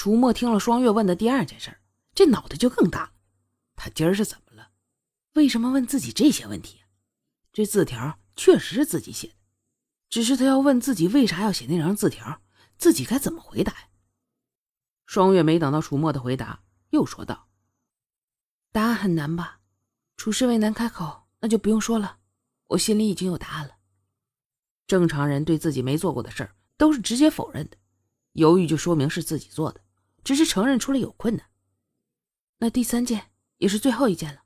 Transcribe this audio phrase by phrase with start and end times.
[0.00, 1.76] 楚墨听了双月问的第二件事，
[2.14, 3.12] 这脑袋就更大了。
[3.76, 4.70] 他今儿是怎么了？
[5.34, 6.80] 为什么问自己这些问题？
[7.52, 9.34] 这字条确实是自己写的，
[10.08, 12.40] 只是他要问自己为啥要写那张字条，
[12.78, 13.88] 自己该怎么回答呀？
[15.04, 16.62] 双月没等到楚墨的回答，
[16.92, 17.48] 又说道
[18.72, 19.60] ：“答案很难吧？
[20.16, 22.20] 楚侍卫难开口，那就不用说了，
[22.68, 23.76] 我心里已经有答案了。
[24.86, 27.76] 正常人对自己没做过的事儿都是直接否认的，
[28.32, 29.82] 犹豫就说明是自己做的，
[30.24, 31.50] 只是承认出来有困难。
[32.58, 34.42] 那第三件也是最后一件了，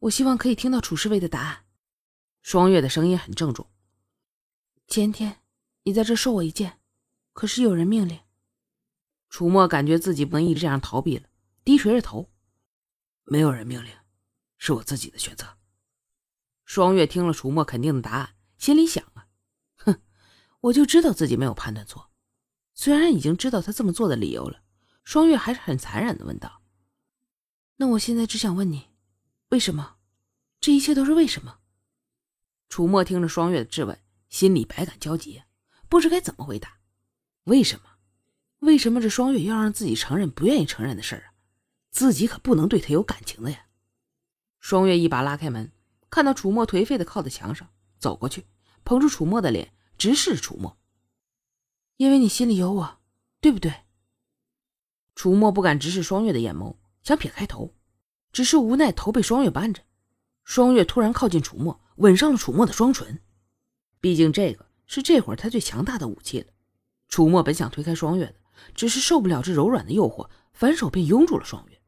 [0.00, 1.66] 我希望可以听到楚侍卫的答案。”
[2.42, 3.70] 双月的声音很郑重。
[4.88, 5.42] 前天
[5.84, 6.80] 你在这受我一剑，
[7.32, 8.20] 可是有人命令。
[9.28, 11.28] 楚墨感觉自己不能一直这样逃避了，
[11.64, 12.30] 低垂着头。
[13.24, 13.92] 没有人命令，
[14.58, 15.56] 是我自己的选择。
[16.64, 19.28] 双月听了楚墨肯定的答案，心里想啊，
[19.76, 20.02] 哼，
[20.60, 22.10] 我就知道自己没有判断错。
[22.74, 24.61] 虽然已经知道他这么做的理由了，
[25.04, 26.62] 双月还是很残忍的问道
[27.76, 28.90] ：“那我现在只想问你，
[29.48, 29.96] 为什么？
[30.60, 31.58] 这一切都是为什么？”
[32.68, 35.42] 楚墨听着双月的质问，心里百感交集，
[35.88, 36.78] 不知该怎么回答。
[37.44, 37.84] 为什么？
[38.60, 41.34] 为什么这双月要让自己承认不愿意承认的事儿啊？
[41.90, 43.66] 自己可不能对他有感情的呀！
[44.60, 45.72] 双月一把拉开门，
[46.08, 48.46] 看到楚墨颓废的靠在墙上，走过去，
[48.84, 50.78] 捧住楚墨的脸，直视楚墨。
[51.96, 53.00] 因为你心里有我，
[53.40, 53.82] 对不对？
[55.14, 57.74] 楚墨不敢直视双月的眼眸，想撇开头，
[58.32, 59.82] 只是无奈头被双月扳着。
[60.44, 63.20] 双月突然靠近楚墨，吻上了楚墨的双唇。
[64.00, 66.46] 毕竟这个是这会儿他最强大的武器了。
[67.08, 68.34] 楚墨本想推开双月的。
[68.76, 71.80] 只是受不了这柔软的诱惑，反手便拥住了双月。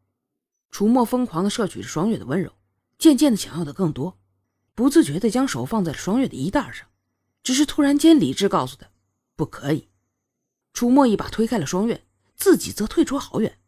[0.72, 2.52] 楚墨疯狂地摄取着双月的温柔，
[2.98, 4.18] 渐渐地想要的更多，
[4.74, 6.88] 不自觉地将手放在了双月的衣袋上。
[7.44, 8.88] 只是突然间，理智告诉他
[9.36, 9.88] 不可以。
[10.72, 12.04] 楚墨一把推开了双月，
[12.36, 13.58] 自己则退出好远。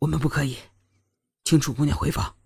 [0.00, 0.56] 我们不可以，
[1.44, 2.36] 请楚姑娘回房。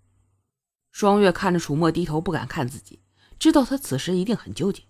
[0.91, 3.01] 双月看着楚墨低头不敢看自己，
[3.37, 4.83] 知道他此时一定很纠结。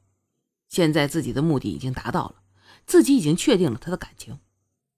[0.67, 2.43] 现在自己的目的已经达到了，
[2.85, 4.39] 自己已经确定了他的感情。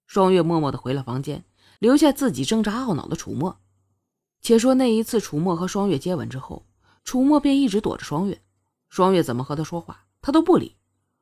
[0.06, 1.44] 双月默默的回了房间，
[1.78, 3.60] 留下自己挣扎懊恼的楚墨。
[4.40, 6.66] 且说那一次，楚墨和双月接吻之后，
[7.04, 8.42] 楚墨便一直躲着双月。
[8.88, 10.76] 双月怎么和他说话，他都不理。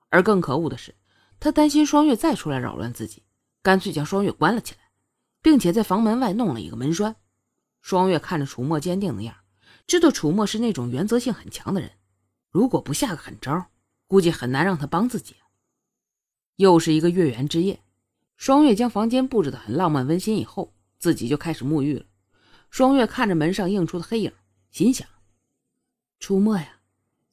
[0.09, 0.95] 而更可恶的是，
[1.41, 3.25] 他担心双月再出来扰乱自己，
[3.67, 4.93] 干脆将双月关了起来，
[5.43, 7.17] 并且在房门外弄了一个门栓。
[7.81, 9.35] 双月看着楚墨坚定的样，
[9.89, 11.91] 知道楚墨是那种原则性很强的人，
[12.53, 13.67] 如果不下个狠招，
[14.07, 15.35] 估计很难让他帮自己。
[16.55, 17.83] 又是一个月圆之夜。
[18.37, 22.07] 双月将房间布置的很浪漫温馨，以后自己就开始沐浴了。
[22.71, 24.33] 双月看着门上映出的黑影，
[24.71, 25.09] 心想
[26.21, 26.79] ：“楚墨呀，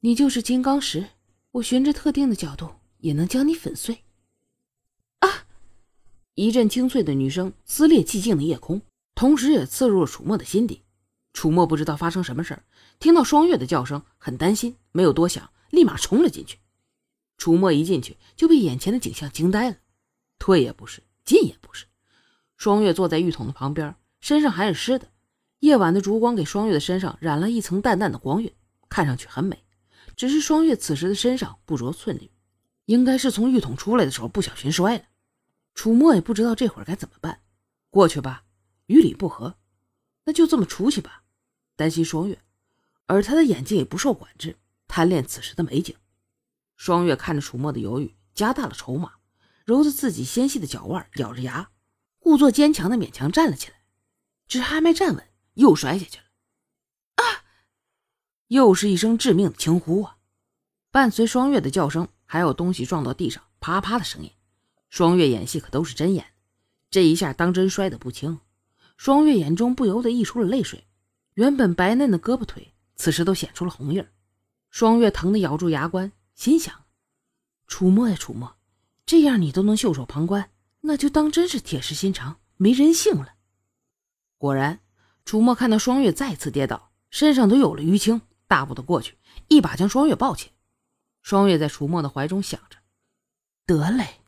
[0.00, 1.10] 你就是金刚石，
[1.52, 2.68] 我循着特定的角度
[2.98, 3.98] 也能将你粉碎。”
[6.34, 8.82] 一阵清脆的女声撕裂寂静的夜空，
[9.14, 10.82] 同时也刺入了楚墨的心底。
[11.32, 12.60] 楚墨不知道发生什么事
[12.98, 16.58] 听到双月的叫声，很担心，没有多想，立马冲了进去。
[17.36, 19.76] 楚墨一进去就被眼前的景象惊呆了。
[20.38, 21.86] 退也不是，进也不是。
[22.56, 25.08] 双月坐在浴桶的旁边，身上还是湿的。
[25.60, 28.52] 夜晚的烛光给双月的身上染了一层淡淡的光晕，
[28.88, 29.62] 看上去很美。
[30.16, 32.30] 只是双月此时的身上不着寸缕，
[32.86, 35.04] 应该是从浴桶出来的时候不小心摔了。
[35.74, 37.42] 楚墨也不知道这会儿该怎么办。
[37.90, 38.44] 过去吧，
[38.86, 39.58] 与理不合，
[40.24, 41.24] 那就这么出去吧。
[41.76, 42.40] 担心双月，
[43.06, 45.94] 而他的眼睛也不受管制，贪恋此时的美景。
[46.76, 49.14] 双月看着楚墨的犹豫，加大了筹码。
[49.64, 51.70] 揉着自己纤细的脚腕，咬着牙，
[52.18, 53.76] 故作坚强的勉强站了起来，
[54.46, 56.24] 只是还没站稳，又摔下去了。
[57.14, 57.48] 啊！
[58.48, 60.18] 又是一声致命的轻呼啊！
[60.90, 64.30] 伴随双月的叫声，还有东西撞到地上啪啪的声音。
[64.94, 66.24] 双月演戏可都是真演，
[66.88, 68.38] 这一下当真摔得不轻。
[68.96, 70.86] 双月眼中不由得溢出了泪水，
[71.32, 74.06] 原本白嫩的胳膊腿，此时都显出了红印
[74.70, 76.84] 双月疼得咬住牙关，心想：
[77.66, 78.54] 楚墨呀，楚墨！
[79.04, 80.52] 这样你都能袖手旁观，
[80.82, 83.34] 那就当真是铁石心肠、没人性了。
[84.38, 84.78] 果然，
[85.24, 89.18] 楚墨看到双月再次跌倒，身上都有了淤青，大步的过去，
[89.48, 90.52] 一把将双月抱起。
[91.20, 92.78] 双月在楚墨的怀中想着
[93.66, 94.20] ：“得嘞，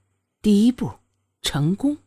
[0.46, 0.92] 第一步
[1.42, 1.98] 成功。”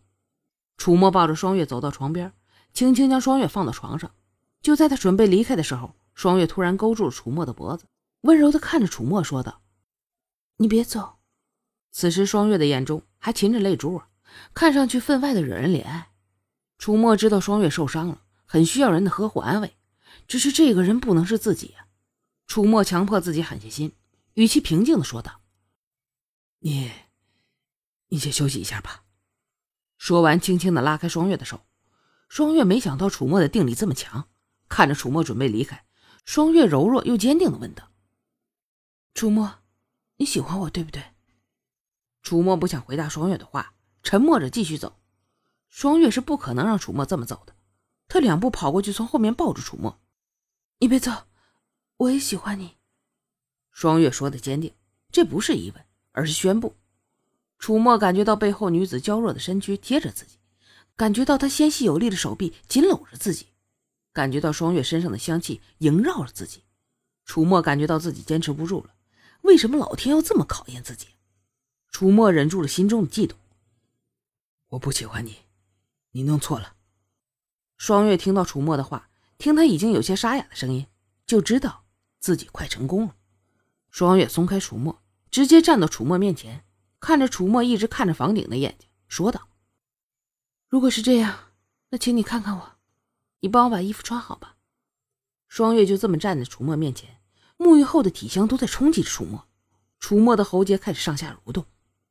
[0.79, 2.31] 楚墨抱着双月走到床边，
[2.71, 4.15] 轻轻将双月放到床上。
[4.61, 7.83] 就在他准备离开的时候，双月突然勾住了楚墨的脖子，
[8.21, 9.59] 温柔的看着楚墨说道
[10.55, 11.17] ：“你别走。”
[11.91, 14.01] 此时，双月的眼中还噙着泪珠，
[14.53, 16.11] 看上去分外的惹人怜爱。
[16.77, 19.75] 楚墨知道双月受伤了，很需要人的呵护安慰，
[20.29, 21.87] 只是这个人不能是自己啊。
[22.47, 23.91] 楚墨强迫自己狠下心，
[24.35, 25.41] 语气平静的说道
[26.59, 26.89] ：“你，
[28.09, 29.05] 你先休息一下吧。”
[29.97, 31.65] 说完，轻轻的拉开双月的手。
[32.27, 34.29] 双月没想到楚墨的定力这么强，
[34.67, 35.85] 看着楚墨准备离开，
[36.25, 37.91] 双月柔弱又坚定的问道
[39.15, 39.61] ：“楚墨，
[40.17, 41.03] 你喜欢我对不对？”
[42.21, 43.73] 楚墨不想回答双月的话，
[44.03, 44.99] 沉默着继续走。
[45.69, 47.55] 双月是不可能让楚墨这么走的，
[48.07, 49.99] 他两步跑过去，从后面抱住楚墨
[50.79, 51.27] ：“你别走，
[51.97, 52.77] 我也喜欢你。”
[53.71, 54.75] 双月说的坚定，
[55.11, 56.75] 这不是疑问，而是宣布。
[57.59, 60.37] 楚墨感觉到背后女子娇弱的身躯贴着自己，
[60.95, 63.47] 感觉到她纤细有力的手臂紧搂着自己，
[64.13, 66.63] 感觉到双月身上的香气萦绕着自己。
[67.25, 68.95] 楚墨感觉到自己坚持不住了，
[69.41, 71.09] 为什么老天要这么考验自己？
[71.91, 73.37] 楚墨忍住了心中的悸动。
[74.69, 75.39] 我不喜欢你，
[76.11, 76.75] 你弄错了。
[77.77, 80.87] 双月听到楚墨的话，听他已经有些沙哑的声音，
[81.27, 81.83] 就知道
[82.19, 83.15] 自己快成功了。
[83.91, 86.63] 双月松开楚墨，直接站到楚墨面前。
[86.99, 89.47] 看着楚墨一直看着房顶的眼睛，说道
[90.67, 91.51] ：“如果是这样，
[91.89, 92.75] 那请你看看我，
[93.39, 94.57] 你帮我把衣服穿好吧。”
[95.47, 97.17] 双月就这么站在楚墨面前，
[97.57, 99.47] 沐浴后的体香都在冲击着楚墨。
[99.99, 101.65] 楚墨的喉结开始上下蠕动，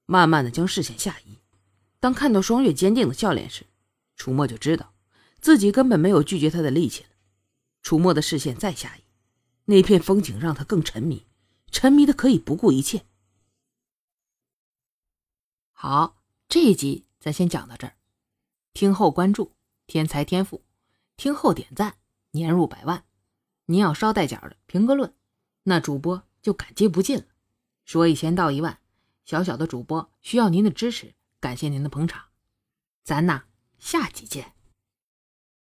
[0.06, 1.38] 慢慢的将视线下移。
[2.00, 3.66] 当看到双月坚定的笑脸时，
[4.16, 4.92] 楚墨就知道
[5.40, 7.10] 自己根本没有拒绝他的力气了。
[7.82, 9.02] 楚墨的视线再下移，
[9.66, 11.24] 那片风景让他更沉迷，
[11.70, 13.04] 沉迷的可以不顾一切。
[15.80, 16.16] 好，
[16.48, 17.94] 这一集咱先讲到这儿。
[18.74, 19.54] 听后关注，
[19.86, 20.64] 天才天赋；
[21.16, 21.98] 听后点赞，
[22.32, 23.04] 年入百万。
[23.66, 25.14] 您要捎带脚的评个论，
[25.62, 27.26] 那主播就感激不尽了。
[27.84, 28.80] 说一千道一万，
[29.24, 32.24] 小小的主播需要您的支持，感谢您的捧场。
[33.04, 33.44] 咱呐，
[33.78, 34.57] 下集见。